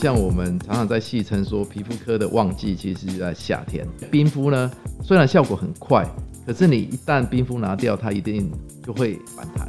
[0.00, 3.84] 像我们常常在戏称说，皮肤科的旺季其实是在夏天。
[4.12, 4.70] 冰敷呢，
[5.02, 6.08] 虽然效果很快，
[6.46, 8.48] 可是你一旦冰敷拿掉，它一定
[8.80, 9.68] 就会反弹。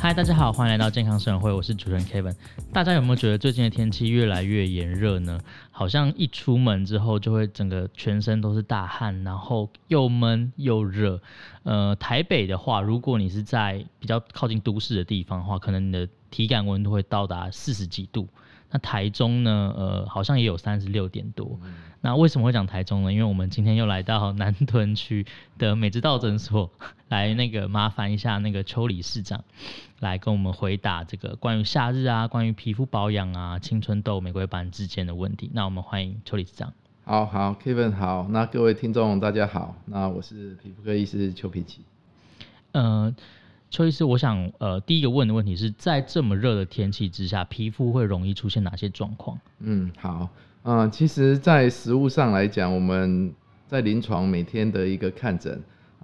[0.00, 2.34] 嗨，大家好，欢迎来到健康生活会，我是主持人 Kevin。
[2.72, 5.38] 大家有没有觉得最近的天气越来越炎热呢？
[5.70, 11.20] 好像一出门之后就会整个全身都是大汗，然后又闷又热。
[11.64, 18.26] 呃，台北的话，如果你是在比较靠近都市的地方的话，可能你的体感温度会到达四十几度。
[18.74, 19.74] 那台中呢？
[19.76, 21.60] 呃，好像也有三十六点多。
[21.62, 23.12] 嗯、那为什么会讲台中呢？
[23.12, 25.26] 因为我们今天又来到南屯区
[25.58, 26.70] 的美知道诊所，
[27.08, 29.44] 来那个麻烦一下那个邱理事长，
[30.00, 35.50] 来跟我们回答这个关于夏日啊、关于皮肤保养啊、青春痘、玫瑰斑之间的问题。
[35.52, 36.72] 那我们欢迎邱理事长。
[37.04, 38.26] 好好，Kevin 好。
[38.30, 39.76] 那各位听众大家好。
[39.84, 41.82] 那我是皮肤科医师邱丕起。
[42.72, 43.14] 呃。
[43.72, 49.38] 邱医师，我想，呃，第一个问的问题是在这么热的天气之下，皮肤会容易出现哪些状况？
[49.60, 50.28] 嗯，好，
[50.64, 53.32] 嗯、呃，其实，在食物上来讲，我们
[53.66, 55.54] 在临床每天的一个看诊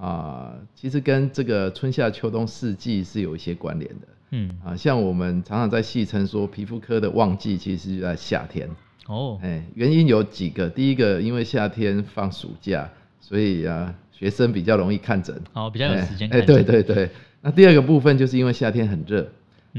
[0.00, 4.08] 啊、呃，其实跟这个春夏秋冬四季是有一些关联的。
[4.30, 8.66] 嗯，啊，像我们常常在戏称说，皮肤科的旺季其实就在夏天。
[9.08, 12.88] 哦，哎，原因有几个，第一个，因为夏天放暑假，
[13.20, 15.38] 所以啊，学生比较容易看诊。
[15.52, 16.56] 哦，比较有时间看诊。
[16.56, 17.10] 哎，对对对。
[17.40, 19.28] 那第二个部分就是因为夏天很热，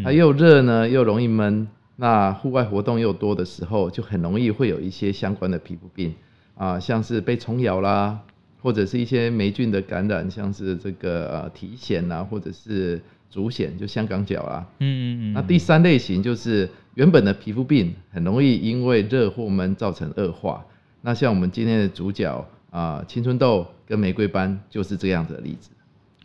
[0.03, 6.15] 它又热呢，又容易闷，那户外活动又多的时候，就很容易会有一些相关的皮肤病
[6.55, 8.19] 啊，像是被虫咬啦，
[8.61, 14.65] 或者是一些霉菌的感染，像是这个呃体癣啊，或者是足癣，就香港脚啊。
[14.80, 15.33] 嗯嗯嗯。
[15.33, 20.65] 那第三类型就是原本的皮肤病很容易因为热或闷造成恶化，
[21.02, 25.71] 那像我们今天的主角啊，青春痘跟玫瑰斑就是这样子的例子。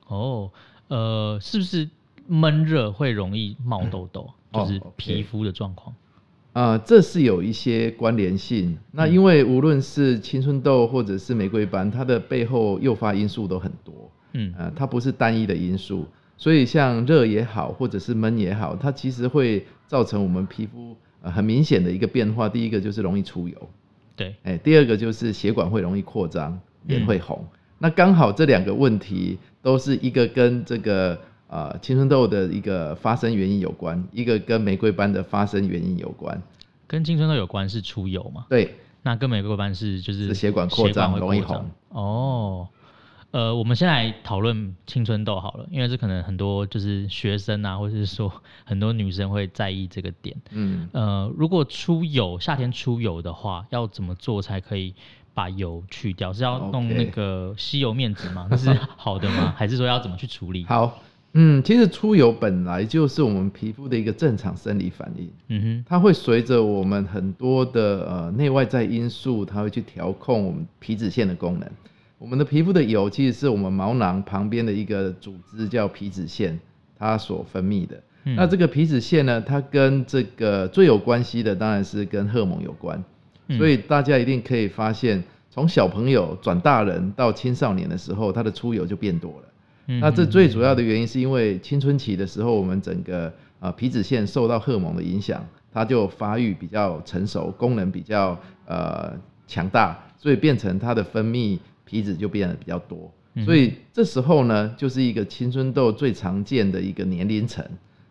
[0.07, 0.49] 哦。
[0.89, 1.89] 呃，是不是
[2.27, 4.31] 闷热会容易冒痘痘？
[4.53, 5.95] 嗯、就是皮肤的状况。
[6.53, 8.79] 啊、呃，这是有一些关联性。
[8.93, 13.93] 那因为无论是青春痘或者是玫瑰斑，它的背后诱发因素都很多。
[14.35, 16.07] 嗯，呃，它不是单一的因素。
[16.37, 22.49] 所以像热也好，或者是闷也好，它其实会造成我们皮肤呃很明显的一个变化。
[22.49, 23.57] 第一个就是容易出油。
[24.15, 24.35] 对。
[24.45, 26.57] 哎，第二个就是血管会容易扩张，
[26.87, 27.39] 脸会红。
[27.41, 29.37] 嗯、那刚好这两个问题。
[29.65, 31.19] 都是一个跟这个
[31.49, 36.39] 呃青春痘的一个发生原因有关，一个跟玫瑰斑的发生原因有关。
[36.87, 38.45] 跟青春痘有关是出油吗？
[38.51, 41.65] 对，那跟玫瑰斑是就是是血管扩张容易红。
[41.89, 42.69] 哦，
[43.31, 48.31] 呃，我们先来讨论青春痘好了，因为这可能很多就是学生啊，或者是说
[48.67, 50.37] 很多女生会在意这个点。
[50.51, 54.95] 嗯，呃，如果出油，夏天出油的话，要怎么做才可以？
[55.35, 58.47] 把油去掉是要弄那个吸油面纸吗？
[58.51, 59.53] 那是好的吗？
[59.59, 60.65] 还是说要怎么去处理？
[60.65, 61.03] 好，
[61.33, 65.29] 嗯，其实出油本来就是我们皮肤的一个正常生理反应。
[65.49, 71.69] 嗯哼，它会随着我们很多的呃内外在因素，它会去调控我们皮脂腺的功能。
[72.19, 76.59] 我们的皮肤的油其实是我们毛囊旁边的一个组织叫皮脂腺，
[76.97, 78.01] 它所分泌的。
[78.27, 83.03] 嗯、那这个皮脂腺呢，它跟这个最有关系的当然是跟荷尔蒙有关。
[83.59, 89.99] 所以大家一定可以发现，从小朋友转大人到青少年的时候，他的出游就变多了。
[90.01, 99.13] 那这最主要的原因是因为青春期的时候，我们整个呃皮脂腺受到荷尔蒙的影响，它就发育比较成熟，功能比较呃
[99.47, 103.13] 强大，所以变成它的分泌皮脂就变得比较多。
[103.45, 107.63] 所以这时候呢，就是一个青春痘最常见的一个年龄层。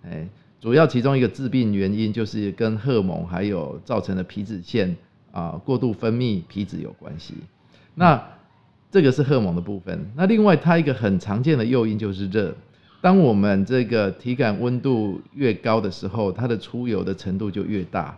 [0.05, 0.27] 哎，
[0.61, 4.95] 主要其中一个致病原因就是跟荷尔蒙还有造成的皮脂腺。
[5.33, 7.33] 啊，过度分泌皮脂有关系，
[7.95, 8.23] 那
[8.89, 10.09] 这个是荷尔蒙的部分。
[10.15, 12.55] 那另外，它一个很常见的诱因就是热。
[13.01, 18.17] 当我们这个体感温度越高的时候，它的出油的程度就越大。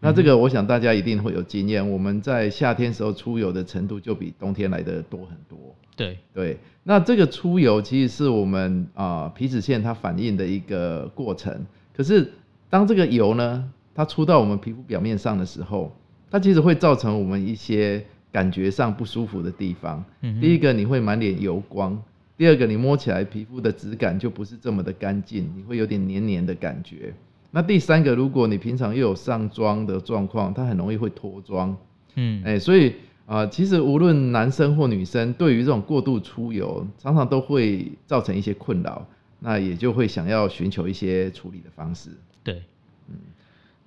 [0.00, 5.58] 那这个我想大家一定会有经验，我们在夏天时候出油的程度就比冬天来的多很多。
[5.96, 11.66] 对对，那这个出油其实是我们啊皮脂腺它反应的一个过程。
[11.96, 12.30] 可是
[12.70, 15.94] 当这个油呢，它出到我们皮肤表面上的时候，
[16.34, 20.04] 它其实会造成我们一些感觉上不舒服的地方。
[20.40, 21.96] 第一个，你会满脸油光；
[22.36, 27.14] 第二个，你摸起来皮肤的质感就不是这么的干净，你会有点黏黏的感觉。
[27.52, 31.76] 那第三个，如果你平常又有上妆的状况，它很容易会脱妆。
[32.16, 32.94] 嗯，哎，所以
[33.26, 39.06] 啊，其实无论男生或女生，对于这种过度出油，常常都会造成一些困扰，
[39.38, 42.10] 那也就会想要寻求一些处理的方式。
[42.42, 42.60] 对，
[43.08, 43.14] 嗯。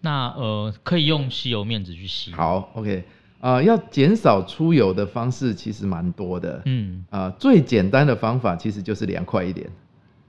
[0.01, 2.31] 那呃，可以用吸油面纸去吸。
[2.31, 3.03] 好，OK，
[3.39, 6.61] 呃，要减少出油的方式其实蛮多的。
[6.65, 9.67] 嗯，啊、呃，最简单的方法其实就是凉快一点。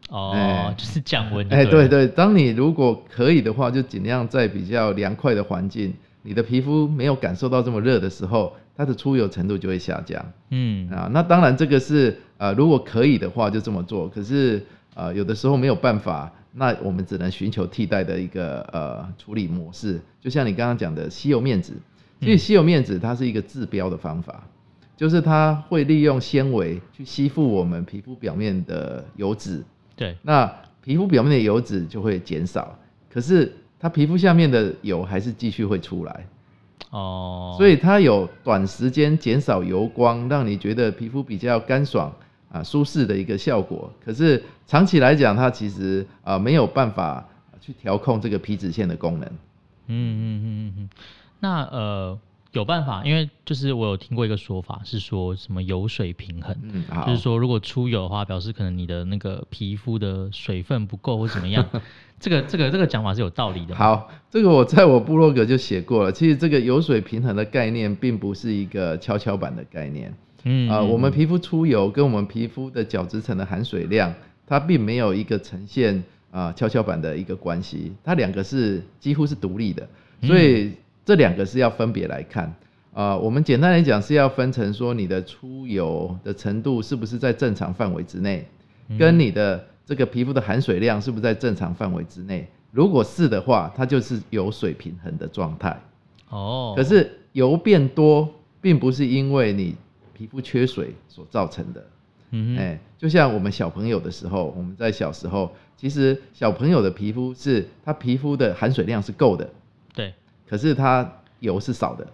[0.09, 1.47] 哦，欸、就是降温。
[1.53, 5.93] 哎、欸，对对，当你如果可以的话，就尽量在比较凉快的环境，
[6.23, 10.25] 你的皮肤没有感受到这么热的时候，它的出油程度就会下降。
[10.49, 14.09] 嗯啊，那当然这个是呃，如果可以的话就这么做。
[14.09, 20.01] 可是呃，有的时候没有办法，那我们只能寻求替代的一个呃处理模式。
[20.21, 21.73] 就像你刚刚讲的吸油面纸，
[22.21, 24.45] 其实吸油面纸它是一个治标的方法，
[24.97, 29.65] 就是它会利用纤维去吸附我们皮肤表面的油脂。
[29.95, 30.53] 对，那
[30.83, 32.77] 皮肤表面的油脂就会减少，
[33.09, 36.27] 可是它皮肤下面的油还是继续会出来，
[36.91, 42.13] 哦，所以它有短时间减少油光，让你觉得皮肤比较干爽
[42.51, 43.93] 啊舒适的一个效果。
[44.05, 47.29] 可是长期来讲，它其实啊没有办法
[47.61, 49.29] 去调控这个皮脂腺的功能。
[49.87, 50.91] 嗯嗯嗯嗯嗯，
[51.41, 52.19] 那呃。
[52.53, 61.65] 有办法，因为就是我有听过一个说法，是说什么油水平衡，嗯，就是说如果出油的话，表示可能你的那个皮肤的水分不够或怎么样，
[62.19, 63.75] 这个这个这个讲法是有道理的。
[63.75, 66.11] 好，这个我在我部落格就写过了。
[66.11, 70.13] 其实这个油水平衡的概念，并不是一个跷跷板的概念。
[70.45, 74.15] 嗯啊、呃，我们皮肤出油跟我们皮肤的角质层的含水量，
[74.47, 79.89] 它并没有一个呈现啊跷跷板的一个关系，它两个是几乎是独立的，
[80.23, 80.65] 所以。
[80.65, 80.75] 嗯
[81.09, 82.45] 这两个是要分别来看，
[82.93, 88.47] 啊、呃，我们简单来讲是要分成说你的出油的程度是不是在正常范围之内，
[88.99, 92.47] 跟你的这个皮肤的含水量是不是在正常范围之内。
[92.73, 95.75] 如果是的话，它就是油水平衡的状态。
[96.29, 98.29] 哦，可是油变多，
[98.61, 99.75] 并不是因为你
[100.19, 101.87] 皮肤缺水所造成的。
[102.31, 109.49] 嗯，哎，就像我们小朋友的时候，我们在小时候，其实小朋友的皮肤是他皮肤的含水量是够的。
[109.95, 110.13] 对。
[110.47, 111.07] 可是它
[111.41, 112.07] 油是少的，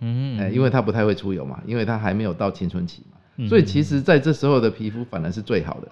[0.00, 5.88] 嗯，哎，因为他不太会出油嘛，因为他还没有到青春期嘛，所以其实在这时候的皮肤反而是最好的，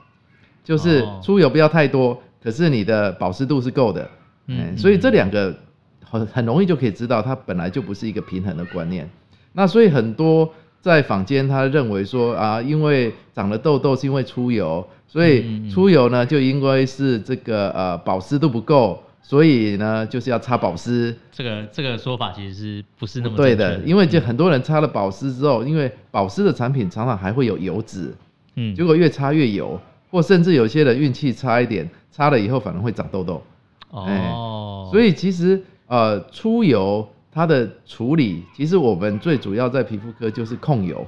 [0.65, 4.09] 就是出油不要太多，可是你的保湿度是够的，
[4.47, 5.55] 嗯，所以这两个
[6.05, 9.11] 很很容易就可以知道，它本来就不是一个平衡的观念。
[9.53, 19.03] 那所以很多在坊间他认为说啊，因为长了痘痘是因为出油，所以出油呢就应该是这个呃保湿度不够。
[19.25, 21.17] 所以呢，就是要擦保湿。
[21.31, 23.79] 这个这个说法其实是不是那么对的？
[23.87, 28.13] 因为就很多人擦了保湿之后，因为保湿的产品常常还会有油脂，
[28.57, 29.79] 嗯，结果越擦越油，
[30.11, 33.41] 或甚至有些人运气差一点，擦了以后反而会长痘痘。
[33.91, 41.07] 哦，所以其实呃出油它的处理，其实我们最主要在皮肤科就是控油，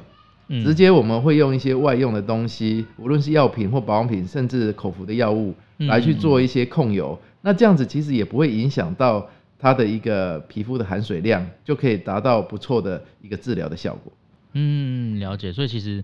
[0.49, 7.19] 直接我们会用一些外用的东西，无论是药品或保养品，甚至口服的药物来去做一些控油。
[7.43, 9.29] 那这样子其实也不会影响到
[9.59, 14.13] 它的一个皮肤的含水量，就可以达到不错的一个治疗的效果。
[14.55, 15.53] 嗯，了解。
[15.53, 16.03] 所以其实，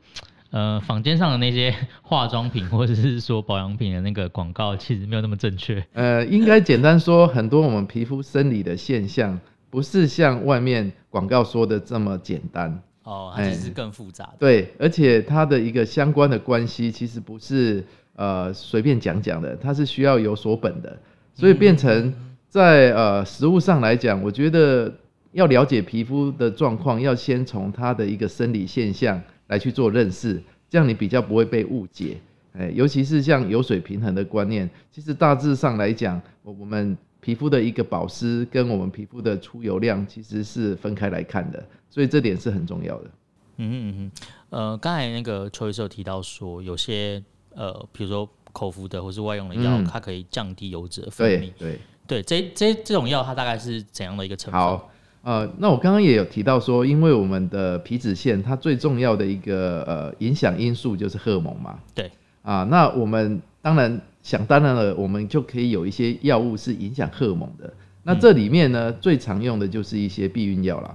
[0.50, 5.82] 呃，坊间上的那些化妆品或者是说保养品的那个广告，其实没有那么正确。
[5.94, 9.38] 呃，应该简单说，很多我们皮肤生理的现象，
[9.70, 12.82] 不是像外面广告说的这么简单。
[13.04, 14.36] 哦，它其实更复杂的。
[14.38, 17.82] 对，而且它的一个相关的关系，其实不是
[18.14, 20.98] 呃随便讲讲的，它是需要有所本的。
[21.32, 22.12] 所以变成
[22.48, 24.92] 在呃实物上来讲，我觉得
[25.32, 32.18] 要了解皮肤的状况，要先从它的一个生理现象来去做认识，这样你比较不会被误解。
[32.52, 43.10] 哎，尤其是像油水平衡的观念，其实大致上来讲，我我们皮肤的一个保湿跟我们皮肤的出油量其实是分开来看的，所以这点是很重要的。
[43.56, 44.12] 嗯嗯嗯，
[44.50, 47.22] 呃，刚才那个邱医师有提到说，有些
[47.54, 48.28] 呃，比如说。
[48.52, 51.52] 口服的或是外用的药，嗯、它可以降低油脂的分泌。
[51.56, 51.78] 对
[52.08, 54.60] 对对，这这这种药它大概是怎样的一个成分？
[54.60, 54.90] 好，
[55.22, 61.78] 呃，那我刚刚也有提到说，因为我们的皮脂腺它最重要的一个呃影响因素就是荷尔蒙嘛。
[61.94, 62.10] 对
[62.42, 67.72] 啊，那我们当然想当然了，我们就可以有一些药物是影响荷尔蒙的。
[68.02, 70.94] 那这里面呢，嗯、最常用的就是一些避孕药啦。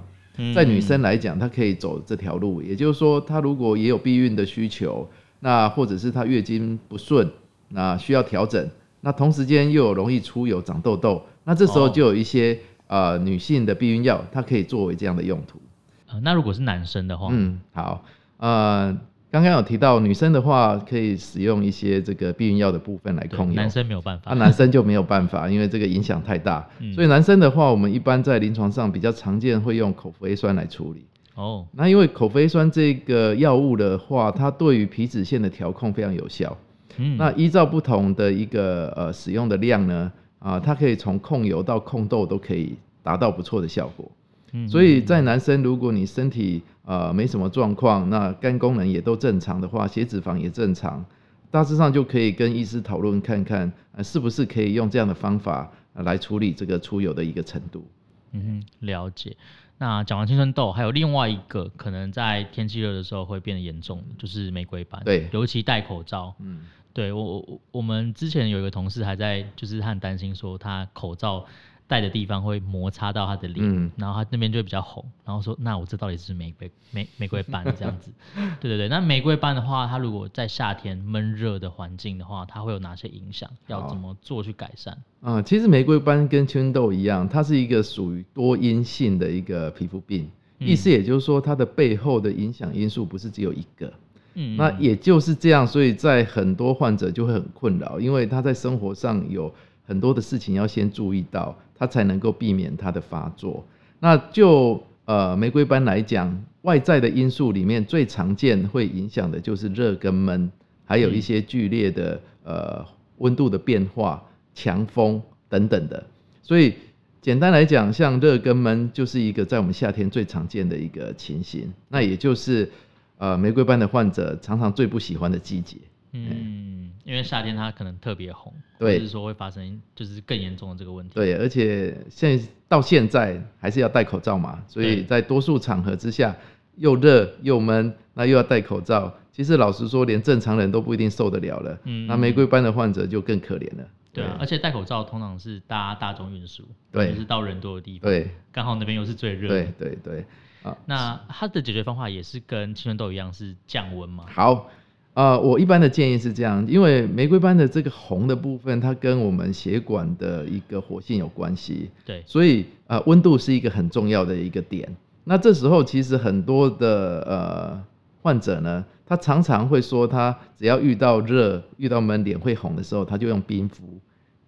[0.53, 5.07] 在女生来讲，她可以走这条路，也就是说，她如果也有避孕的需求，
[5.39, 7.29] 那或者是她月经不顺。
[7.69, 8.69] 那需要调整，
[9.01, 12.53] 那同时间又有容易出油、长痘痘，那这时候就有一些、
[12.87, 15.59] 哦、呃女性的避孕药，它可以作为这样的用途。
[16.07, 18.05] 呃、那如果是男生的话，嗯，好，
[18.37, 18.95] 呃，
[19.35, 31.05] 刚刚有提到女生的话，可以使用一些这个避孕药的部分来控油，男生没有办法，那、啊、男生就没有办法， 因为这个影响太大，嗯、所以男生的话，我们一般在临床上比较常见会用口服 A 酸来处理。
[31.35, 36.57] 哦，那因为口服 A 酸这个药物的话，它对于皮脂腺的调控非常有效。
[36.95, 44.09] 嗯，那依照不同的一个呃使用的量呢，啊，它可以从控油到控痘都可以达到不错的效果。
[44.55, 51.03] 嗯，所以在男生如果你身体呃没什么状况，那肝功能也都正常的话，血脂肪也正常，
[51.51, 57.85] 大致上就可以跟医师讨论看看，呃，是不是可以用这样的方法来处理这个出油的一个程度。
[58.31, 59.35] 嗯哼，了解。
[59.77, 65.01] 那讲完青春痘，还有另外一个可能在天气热的时候会变得严重，就是玫瑰斑。
[65.03, 66.33] 对，尤其戴口罩。
[66.39, 66.61] 嗯，
[66.93, 71.45] 对我我我们之前有一个同事还在，就是他很担心说他口罩。
[71.87, 78.11] 戴的地方会摩擦到他的脸，嗯、然后他那边就会比较红，然后说：“那我这到底是玫瑰玫玫瑰斑这样子？”
[78.59, 83.49] 对对对，那玫瑰斑的话，它如果在夏天闷热的环境的话，它会有哪些影响？
[83.67, 84.93] 要怎么做去改善？
[85.21, 90.27] 啊、呃，其实玫瑰斑跟青春痘一样，它是一个属于多因性的一个皮肤病，
[90.59, 93.93] 嗯、意思也就是说，它的背后的影响因素不是只有一个。
[94.37, 99.53] 嗯，那也就是这样，所以在很多患者就会很困扰，因为他在生活上有
[99.85, 101.55] 很多的事情要先注意到。
[101.77, 103.61] 它才能够避免它的发作。
[103.99, 110.49] 那就呃玫瑰斑来讲，外在的因素里面最常见会影响的就是热跟闷，
[110.85, 112.85] 还有一些剧烈的呃
[113.17, 114.23] 温度的变化、
[114.53, 116.01] 强风等等的。
[116.41, 116.75] 所以
[117.21, 121.69] 简单来讲，像热跟闷就是一个在我们夏天最常见的一个情形。
[121.89, 122.71] 那也就是
[123.17, 125.75] 呃玫瑰斑的患者常常最不喜欢的季节。
[126.15, 131.15] 嗯，因为夏天它可能特别红，对，就是说会发生就是更严重的这个问题。
[131.15, 136.35] 对，而且现在到现在还是要戴口罩嘛，所以在多数场合之下
[136.77, 139.13] 又热又闷，那又要戴口罩。
[139.31, 141.77] 其实老实说，连正常人都不一定受得了了。
[141.83, 143.83] 嗯，那玫瑰斑的患者就更可怜了。
[144.13, 149.49] 对啊，而且戴口罩通常是搭大众运输，对，就是到人多的地方，对，刚好那边又是最热。
[149.49, 150.25] 对对对，
[150.63, 154.25] 啊，那它的解决方法也是跟青春痘一样，是降温吗？
[154.29, 154.69] 好。
[155.15, 164.93] 啊、呃，我一般的建议是这样，因为玫瑰斑的这个红的部分，它跟我们血管的一个活性有关系，对，所以呃温度是一个很重要的一个点。
[165.23, 167.83] 那这时候其实很多的呃
[168.21, 173.83] 患者呢，他常常会说，他只要遇到热、遇到闷脸会红的时候，他就用冰敷，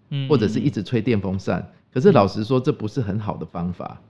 [0.10, 1.66] 嗯，或者是一直吹电风扇。
[1.94, 4.02] 可是老实说，这不是很好的方法，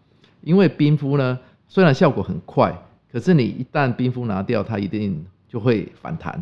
[0.41, 1.37] 因为冰敷呢，
[1.67, 2.75] 虽然效果很快，
[3.11, 5.23] 可是你一旦冰敷拿掉，它一定。
[5.47, 6.41] 就会反弹，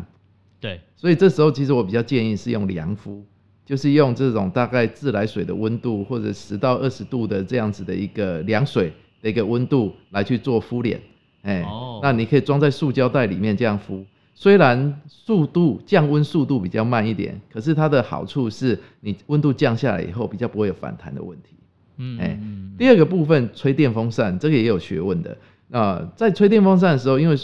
[0.60, 3.24] 对，所以这时候其实我比较建议是用凉敷，
[3.64, 11.00] 就是用这种大概自来水的温度或者十到二十度的这样子的一个凉水的一个温度来去做敷脸，
[11.42, 21.56] 哎，哦，那你可以装在塑胶袋里面这样敷，虽然速度降温速度比较慢一点，可是它的好处是你温度降下来以后比较不会有反弹的问题，
[21.98, 22.38] 嗯，哎，
[22.76, 25.36] 第二个部分吹电风扇这个也有学问的，
[25.68, 27.36] 那在吹电风扇的时候，因为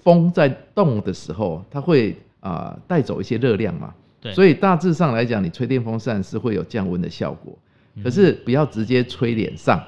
[0.00, 7.56] 风在动的时候，它会啊带走一些热量嘛，对，所以大致上来讲，你吹电风扇是会有降温的效果，
[7.94, 9.82] 嗯、可是不要直接吹脸上，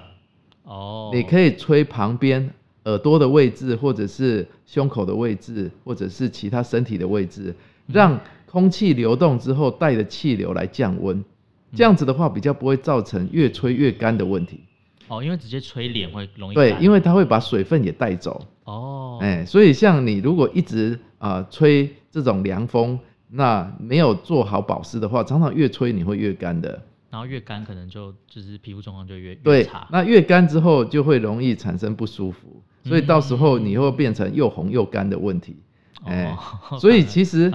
[0.65, 2.51] 哦，你可以吹旁边
[2.85, 7.55] 耳朵的位置，或者是胸口的位置，或者是其他身体的位置，
[7.87, 11.25] 让空气流动之后带着气流来降温，嗯、
[11.75, 14.61] 这样子的话比较不会造成越吹越干的问题。
[15.11, 18.47] 哦，因为直接吹脸会容易对，因为它会把水分也带走。
[18.63, 22.97] 哦，哎、欸，所以像你如果一直啊、呃、吹这种凉风，
[23.29, 26.81] 那没有做好保湿的话，常常越吹你会越干的。
[27.11, 29.89] 然后越干可能就就是皮肤状况就越对越差。
[29.91, 35.57] 那越干之后就会容易产生不舒服，所以到时候你会变成又红又干的问题。
[36.05, 36.37] 哎、嗯，
[36.71, 37.53] 欸、 所以其实。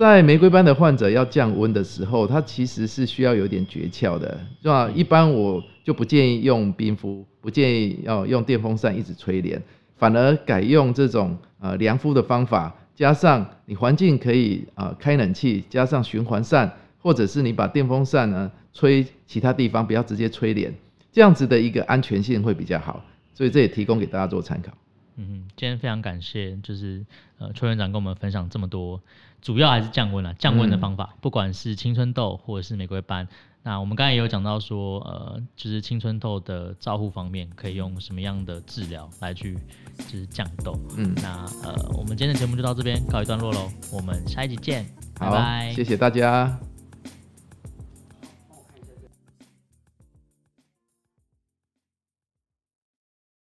[0.00, 4.90] 在玫瑰斑的患者要降温的时候，它其实是需要有点诀窍的，是吧？
[4.94, 9.62] 一般我就不建议用冰敷，不建议要用电风扇一直吹脸，
[9.98, 20.74] 反而改用这种呃凉敷的方法，加上你环境可以啊、呃、开冷气，加上循环扇，或者是你把电风扇呢吹其他地方，不要直接吹脸，
[21.12, 23.04] 这样子的一个安全性会比较好。
[23.34, 24.72] 所以这也提供给大家做参考。
[25.16, 27.04] 嗯，今天非常感谢，就是
[27.38, 29.00] 呃邱院长跟我们分享这么多，
[29.42, 33.28] 主要还是降温啊，降温的方法，嗯、不管是青春痘或者是玫瑰斑。
[33.62, 39.54] 那我们刚才也有讲到说，呃，就是青春痘的照护方面，可以用什么样的治疗来去
[39.98, 40.74] 就是降痘。
[40.96, 44.86] 嗯，那呃，我们今天的节目就到这边告一段落喽，我们下一集见，
[45.18, 46.69] 拜拜，谢谢大家。